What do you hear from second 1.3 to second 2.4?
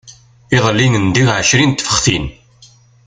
ɛecrin n tfextin.